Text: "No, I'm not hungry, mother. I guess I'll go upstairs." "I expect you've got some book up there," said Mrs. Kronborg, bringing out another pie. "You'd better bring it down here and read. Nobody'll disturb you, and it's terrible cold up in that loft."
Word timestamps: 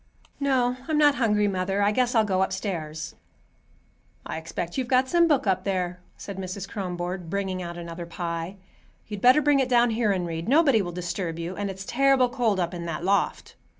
"No, 0.39 0.77
I'm 0.87 0.97
not 0.97 1.13
hungry, 1.21 1.47
mother. 1.47 1.83
I 1.83 1.91
guess 1.91 2.15
I'll 2.15 2.23
go 2.25 2.41
upstairs." 2.41 3.13
"I 4.25 4.37
expect 4.39 4.75
you've 4.75 4.87
got 4.87 5.07
some 5.07 5.27
book 5.27 5.45
up 5.45 5.63
there," 5.63 5.99
said 6.17 6.37
Mrs. 6.39 6.67
Kronborg, 6.67 7.29
bringing 7.29 7.61
out 7.61 7.77
another 7.77 8.07
pie. 8.07 8.55
"You'd 9.05 9.21
better 9.21 9.43
bring 9.43 9.59
it 9.59 9.69
down 9.69 9.91
here 9.91 10.11
and 10.11 10.25
read. 10.25 10.49
Nobody'll 10.49 10.91
disturb 10.91 11.37
you, 11.37 11.55
and 11.55 11.69
it's 11.69 11.85
terrible 11.85 12.29
cold 12.29 12.59
up 12.59 12.73
in 12.73 12.85
that 12.87 13.03
loft." 13.03 13.53